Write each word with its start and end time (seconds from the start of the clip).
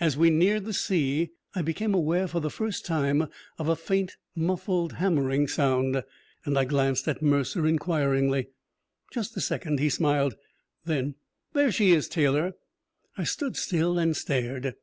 As 0.00 0.18
we 0.18 0.28
neared 0.28 0.66
the 0.66 0.74
sea, 0.74 1.30
I 1.54 1.62
became 1.62 1.94
aware, 1.94 2.28
for 2.28 2.40
the 2.40 2.50
first 2.50 2.84
time, 2.84 3.28
of 3.58 3.68
a 3.70 3.74
faint, 3.74 4.18
muffled 4.36 4.92
hammering 4.96 5.48
sound, 5.48 6.04
and 6.44 6.58
I 6.58 6.66
glanced 6.66 7.08
at 7.08 7.22
Mercer 7.22 7.66
inquiringly. 7.66 8.48
"Just 9.14 9.34
a 9.38 9.40
second," 9.40 9.80
he 9.80 9.88
smiled. 9.88 10.36
"Then 10.84 11.14
there 11.54 11.72
she 11.72 11.92
is, 11.92 12.06
Taylor!" 12.06 12.52
I 13.16 13.24
stood 13.24 13.56
still 13.56 13.98
and 13.98 14.14
stared. 14.14 14.74